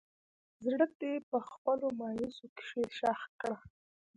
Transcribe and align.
زړه 0.63 0.85
دې 0.99 1.13
په 1.29 1.37
خپلو 1.49 1.85
مايوسو 1.99 2.45
کښې 2.57 2.83
ښخ 2.97 3.21
کړه 3.39 3.57